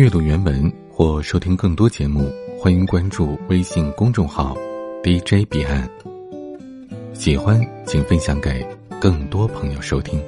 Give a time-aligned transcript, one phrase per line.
[0.00, 4.56] 阅读原文或收听更多节目，欢迎关注微信公众号
[5.04, 5.86] DJ 彼岸。
[7.12, 8.66] 喜欢请分享给
[8.98, 10.18] 更多朋友收听。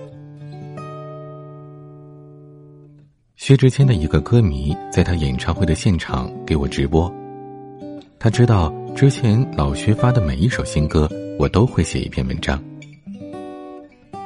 [3.36, 7.10] 薛之谦的一个歌迷在他演唱会的现场给我直播，
[8.18, 11.08] 他知道之前老薛发的每一首新歌，
[11.38, 12.62] 我都会写一篇文章。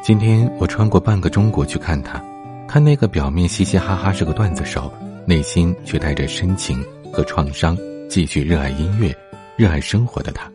[0.02, 2.20] 今天我穿过半个中国去看他，
[2.66, 4.92] 看那个表面嘻嘻哈哈是个段子手。
[5.26, 6.80] 内心却带着深情
[7.12, 7.76] 和创伤，
[8.08, 9.12] 继续热爱音乐、
[9.56, 10.48] 热爱生活的他。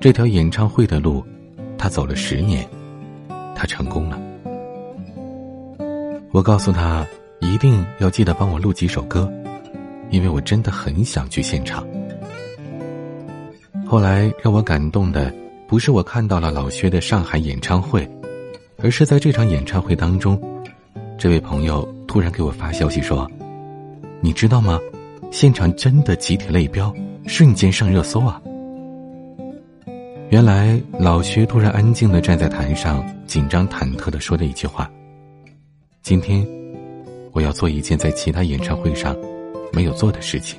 [0.00, 1.22] 这条演唱会的路，
[1.76, 2.66] 他走了十年，
[3.54, 4.18] 他成功了。
[6.30, 7.06] 我告诉他，
[7.40, 9.30] 一定要记得帮我录几首歌，
[10.08, 11.86] 因为我真的很想去现场。
[13.86, 15.30] 后来让我感动的，
[15.66, 18.08] 不是我看到了老薛的上海演唱会，
[18.78, 20.40] 而是在这场演唱会当中，
[21.18, 23.30] 这位朋友突然给我发消息说。
[24.20, 24.78] 你知道吗？
[25.30, 26.94] 现场真的集体泪飙，
[27.26, 28.40] 瞬间上热搜啊！
[30.30, 34.90] 原来老薛突然安静的站在台上，紧张忐忑的说了一句话
[36.02, 36.46] ：“今天
[37.32, 39.14] 我要做一件在其他演唱会上
[39.72, 40.58] 没有做的事情。”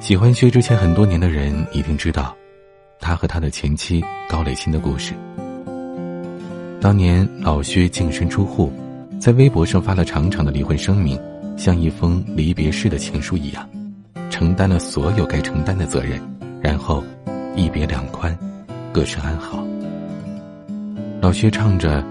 [0.00, 2.34] 喜欢薛之谦很多年的人一定知道，
[2.98, 5.14] 他和他的前妻高磊鑫的故事。
[6.80, 8.72] 当年老薛净身出户，
[9.20, 11.20] 在微博上发了长长的离婚声明。
[11.56, 13.68] 像一封离别式的情书一样，
[14.30, 16.20] 承担了所有该承担的责任，
[16.60, 17.02] 然后
[17.54, 18.36] 一别两宽，
[18.92, 19.64] 各是安好。
[21.20, 22.04] 老薛唱着：“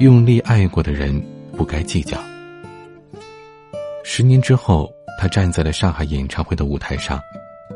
[0.00, 1.22] 用力爱过的人
[1.56, 2.18] 不该计较。”
[4.02, 7.20] 十年之后，他站在了上海演唱会的舞台上，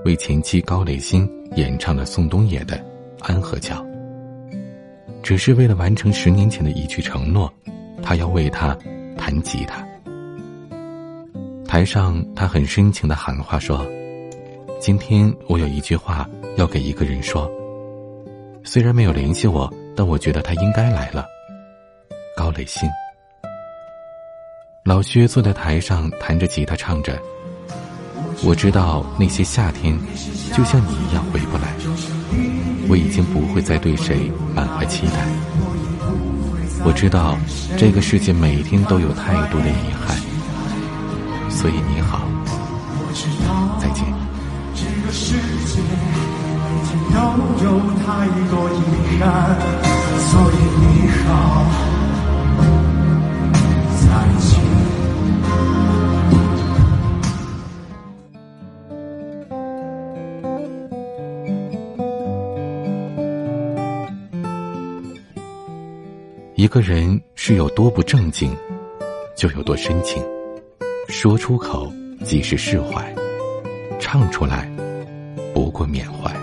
[0.05, 2.77] 为前妻高磊鑫演唱了宋冬野的
[3.21, 3.81] 《安河桥》。
[5.23, 7.53] 只是为了完成十年前的一句承诺，
[8.03, 8.77] 他要为他
[9.17, 9.87] 弹吉他。
[11.73, 13.83] 台上，他很深情的喊话说
[14.79, 16.29] ：“今天我有一句话
[16.59, 17.51] 要给一个人说。
[18.63, 21.25] 虽然没有联系我，但我觉得他应该来了。”
[22.37, 22.91] 高磊鑫。
[24.85, 27.19] 老薛坐在台上弹着吉他唱着
[28.45, 29.99] ：“我知道那些夏天，
[30.55, 31.73] 就像你一样回不来。
[32.87, 35.27] 我已经不会再对谁满怀期待。
[36.85, 37.39] 我知道
[37.79, 40.15] 这个世界每天都有太多的遗憾。”
[41.53, 42.27] 所以你好，
[43.79, 44.05] 再见。
[44.75, 45.37] 这个世
[45.67, 45.81] 界
[47.13, 47.17] 都
[47.63, 47.67] 有
[48.01, 48.75] 太多遗
[49.21, 49.25] 憾，
[50.19, 50.83] 所以你
[51.23, 51.31] 好，
[54.01, 54.05] 再
[54.41, 54.51] 见。
[66.57, 68.57] 一个人是有多不正经，
[69.37, 70.21] 就有多深情。
[71.13, 71.93] 说出口
[72.25, 73.15] 即是释怀，
[74.01, 74.67] 唱出来
[75.53, 76.35] 不过缅怀。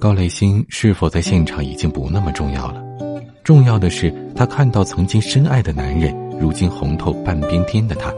[0.00, 2.82] 高磊鑫是否在现场已经不那么重要了，
[3.44, 8.12] 重要的是他看到曾经深爱的男人，如今红透半边天的他，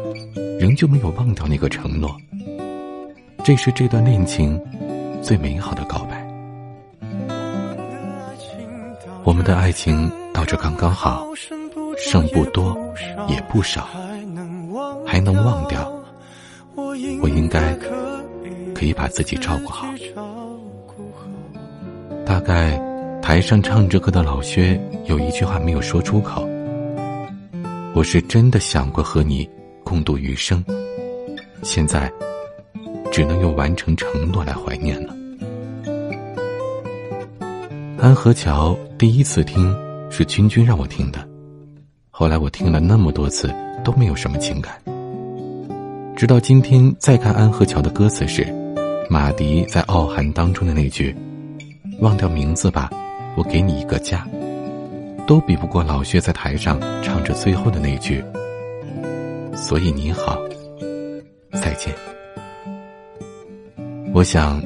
[0.58, 2.16] 仍旧没有忘掉那个承诺。
[3.44, 4.58] 这是这段恋情
[5.20, 6.26] 最美好的告白。
[9.24, 11.26] 我们的爱情到这刚刚好，
[11.98, 12.74] 剩不多
[13.28, 13.86] 也不少。
[15.10, 15.92] 还能忘掉，
[16.76, 17.74] 我应该
[18.72, 19.88] 可以把自己照顾好。
[22.24, 22.80] 大概
[23.20, 26.48] 台上唱着歌的老薛有一句话没有说出口。
[27.92, 29.50] 我是真的想过和你
[29.82, 30.64] 共度余生，
[31.64, 32.08] 现在
[33.10, 35.12] 只能用完成承诺来怀念了。
[37.98, 39.76] 安河桥第一次听
[40.08, 41.28] 是君君让我听的，
[42.10, 44.72] 后来我听了那么多次都没有什么情感。
[46.20, 48.46] 直到今天再看安河桥的歌词时，
[49.08, 51.16] 马迪在《傲寒》当中的那句
[52.00, 52.90] “忘掉名字吧，
[53.38, 54.28] 我给你一个家”，
[55.26, 58.22] 都比不过老薛在台上唱着最后的那句
[59.56, 60.38] “所以你好，
[61.52, 61.90] 再见”。
[64.12, 64.62] 我想，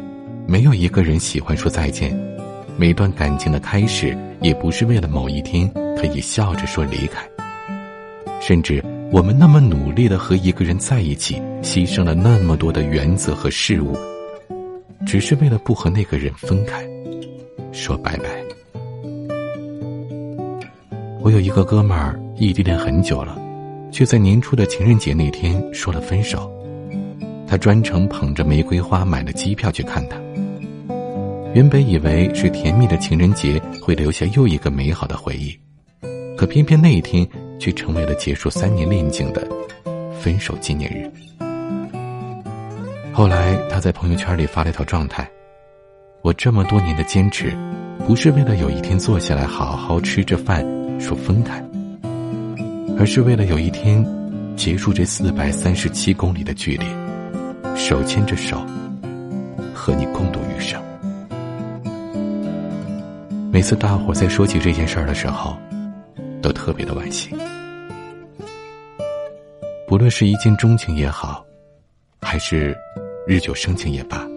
[0.48, 2.12] 没有一个人喜欢说再见。
[2.76, 7.24] 每段感情的开始，也不是为了某一天可以笑着说离开，
[8.40, 8.84] 甚至。
[9.14, 13.96] 我们那么努力的和一个人在一起，牺牲了那么多的原则和事物，
[15.06, 16.84] 只是为了不和那个人分开，
[17.70, 18.24] 说拜拜。
[21.20, 23.40] 我有一个哥们儿，异地恋很久了，
[23.92, 26.50] 却在年初的情人节那天说了分手。
[27.46, 30.16] 他专程捧着玫瑰花买了机票去看他。
[31.54, 35.56] 原本以为是甜蜜的情人节会留下又一个美好的回忆，
[36.36, 37.24] 可偏偏那一天。
[37.58, 39.46] 却成为了结束三年恋情的
[40.20, 41.10] 分手纪念日。
[43.12, 45.28] 后来他在朋友圈里发了一条状态
[46.22, 47.56] ：“我这么多年的坚持，
[48.06, 50.64] 不是为了有一天坐下来好好吃着饭
[51.00, 51.62] 说分开，
[52.98, 54.04] 而是为了有一天
[54.56, 56.84] 结束这四百三十七公里的距离，
[57.76, 58.60] 手牵着手
[59.72, 60.82] 和你共度余生。”
[63.52, 65.56] 每次大伙在说起这件事儿的时候，
[66.44, 67.30] 都特别的惋惜。
[69.88, 71.42] 不论是一见钟情也好，
[72.20, 72.76] 还是
[73.26, 74.28] 日久生情也罢，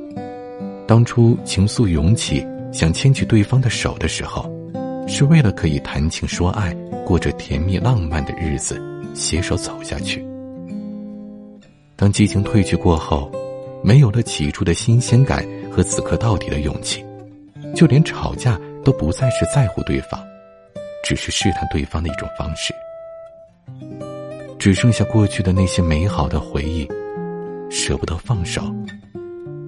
[0.87, 4.49] 当初情愫涌起，想牵起对方的手的时候，
[5.05, 6.73] 是为了可以谈情说爱，
[7.05, 8.81] 过着甜蜜浪漫的日子，
[9.13, 10.25] 携手走下去。
[11.97, 13.29] 当激情褪去过后，
[13.83, 17.03] 没有了起初的新鲜感和死磕到底的勇气，
[17.75, 18.57] 就连吵架。
[18.85, 20.17] 都不再是在乎对方，
[21.07, 22.73] 只是试探对方的一种方式。
[24.59, 26.85] 只剩下过去的那些美好的回忆，
[27.69, 28.61] 舍不得放手，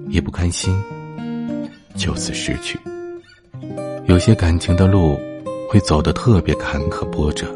[0.09, 0.77] 也不甘心
[1.95, 2.77] 就此失去。
[4.07, 5.17] 有些感情的路
[5.69, 7.47] 会走得特别坎坷波折，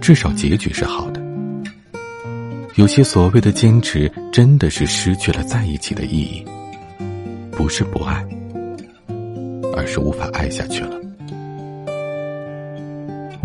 [0.00, 1.22] 至少结局是好的。
[2.74, 6.44] 有些所谓的坚持，真的是失去了在一起的意义，
[7.52, 8.26] 不是不爱。
[9.76, 11.05] 而是无法爱下去了。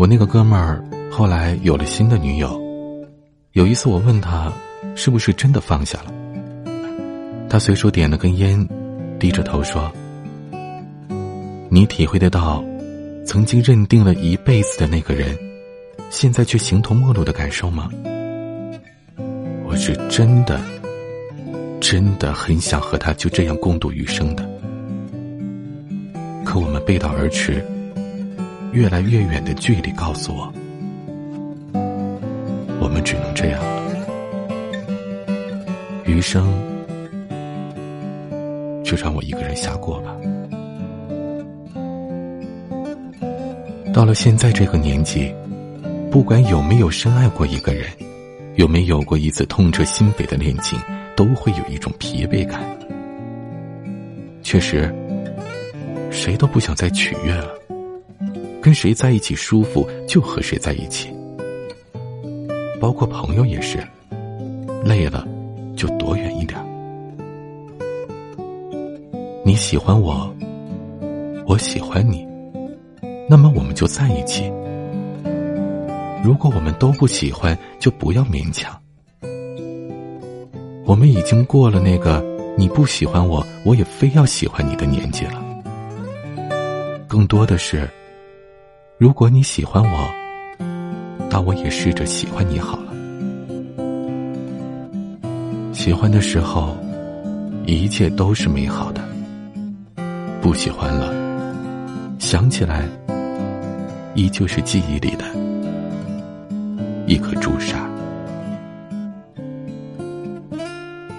[0.02, 0.82] 我那个哥们儿
[1.12, 2.60] 后来有了新的女友，
[3.52, 4.52] 有一次我问他，
[4.96, 6.12] 是不是真的放下了？
[7.48, 8.68] 他随手点了根烟，
[9.20, 9.92] 低着头说
[11.70, 12.64] ：“你体会得到，
[13.24, 15.38] 曾经认定了一辈子的那个人，
[16.10, 17.88] 现在却形同陌路的感受吗？”
[19.64, 20.60] 我是真的，
[21.80, 24.42] 真的很想和他就这样共度余生的。
[26.44, 27.64] 可我们背道而驰，
[28.72, 30.50] 越来越远的距离告诉我，
[32.80, 33.82] 我们只能这样了。
[36.06, 36.46] 余生
[38.82, 40.16] 就让我一个人瞎过吧。
[43.92, 45.34] 到了现在这个年纪，
[46.10, 47.84] 不管有没有深爱过一个人，
[48.54, 50.78] 有没有过一次痛彻心扉的恋情，
[51.14, 52.60] 都会有一种疲惫感。
[54.42, 54.90] 确实。
[56.10, 57.48] 谁都不想再取悦了，
[58.62, 61.12] 跟谁在一起舒服就和谁在一起，
[62.80, 63.78] 包括朋友也是，
[64.84, 65.26] 累了
[65.76, 66.56] 就躲远一点。
[69.44, 70.32] 你喜欢我，
[71.44, 72.24] 我喜欢你，
[73.28, 74.44] 那么我们就在一起。
[76.22, 78.72] 如果我们都不喜欢，就不要勉强。
[80.86, 82.24] 我们已经过了那个
[82.56, 85.42] 你不喜欢我，我也非要喜欢你的年纪了。
[87.08, 87.90] 更多的是，
[89.02, 90.08] 如果你喜欢我，
[91.28, 92.92] 那我也试着喜欢你好了。
[95.72, 96.76] 喜欢的时候，
[97.66, 99.02] 一切都是美好的；
[100.40, 101.12] 不喜欢了，
[102.20, 102.88] 想起来，
[104.14, 105.24] 依旧是记忆里的
[107.08, 107.84] 一颗朱砂。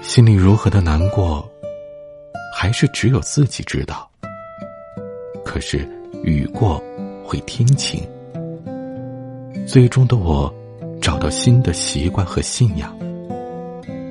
[0.02, 1.46] 心里如何的难过，
[2.56, 4.10] 还是只有自己知道。
[5.44, 5.86] 可是
[6.24, 6.82] 雨过
[7.24, 8.08] 会天晴，
[9.66, 10.54] 最终的我
[11.02, 12.96] 找到新的习惯和信仰，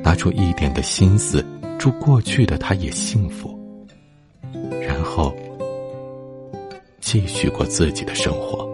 [0.02, 1.44] 拿出一点的心思，
[1.78, 3.56] 祝过去的他也幸福，
[4.80, 5.34] 然后
[7.00, 8.66] 继续过自己的生活，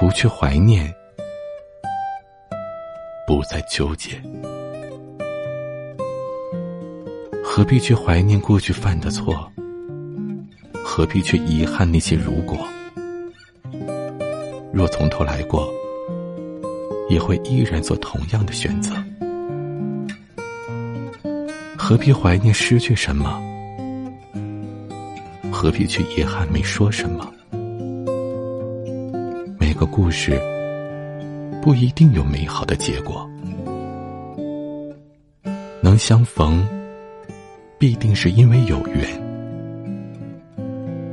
[0.00, 0.92] 不去怀念，
[3.26, 4.20] 不再纠结。
[7.44, 9.50] 何必去怀念过去犯的错？
[10.98, 12.58] 何必去遗憾那些如果？
[14.72, 15.72] 若从头来过，
[17.08, 18.92] 也会依然做同样的选择。
[21.76, 23.40] 何必怀念失去什么？
[25.52, 27.32] 何必去遗憾没说什么？
[29.56, 30.36] 每个故事
[31.62, 33.24] 不一定有美好的结果，
[35.80, 36.66] 能相逢。
[37.78, 39.06] 必定是因为有缘，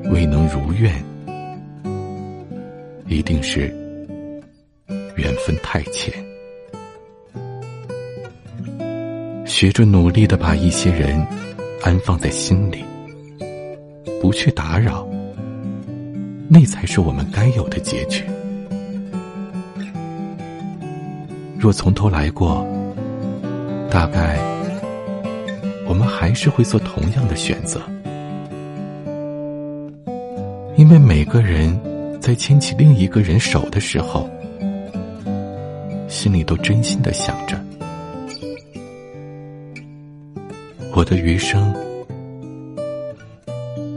[0.09, 0.93] 未能如愿，
[3.07, 3.67] 一定是
[5.15, 6.13] 缘分太浅。
[9.45, 11.25] 学着努力的把一些人
[11.83, 12.83] 安放在心里，
[14.21, 15.07] 不去打扰，
[16.49, 18.23] 那才是我们该有的结局。
[21.57, 22.65] 若从头来过，
[23.89, 24.39] 大概。
[25.87, 27.79] 我们还是会做同样的选择，
[30.85, 31.75] 因为每个人
[32.21, 34.29] 在牵起另一个人手的时候，
[36.07, 37.59] 心里都真心的想着，
[40.93, 41.73] 我的余生，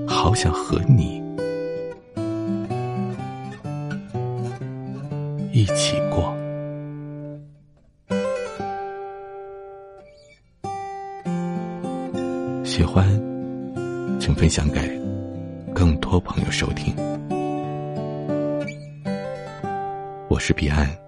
[0.07, 1.23] 好想和你
[5.53, 6.35] 一起过。
[12.65, 13.07] 喜欢，
[14.19, 14.81] 请分享给
[16.39, 16.95] 朋友收听。
[20.29, 21.08] 我是彼岸。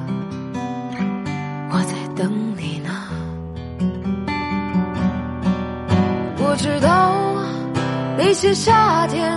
[8.41, 9.31] 些夏天，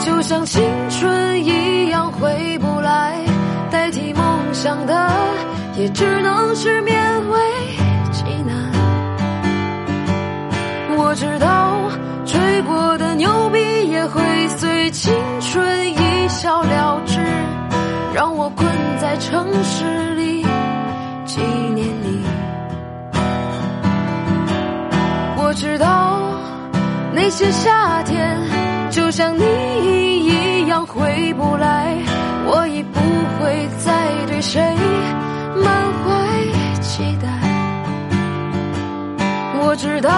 [0.00, 3.14] 就像青春一样回不来。
[3.70, 5.08] 代替梦想的，
[5.76, 6.90] 也只能是勉
[7.30, 7.38] 为
[8.10, 8.56] 其难。
[10.98, 11.88] 我知道，
[12.26, 14.20] 吹过的牛逼也会
[14.58, 17.20] 随青春一笑了之，
[18.12, 18.68] 让我困
[19.00, 20.42] 在城市里
[21.24, 21.40] 纪
[21.76, 22.24] 念你。
[25.36, 26.01] 我知道。
[27.24, 28.36] 那些夏天，
[28.90, 29.44] 就像你
[30.26, 31.96] 一样回不来，
[32.44, 32.98] 我已不
[33.38, 33.92] 会再
[34.26, 34.60] 对谁
[35.54, 37.28] 满怀期待。
[39.54, 40.10] 我知道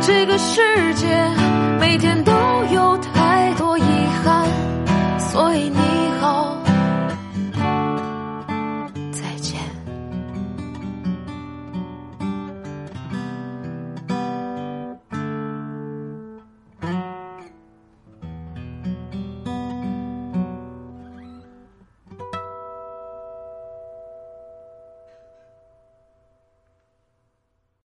[0.00, 1.06] 这个世界
[1.78, 2.32] 每天都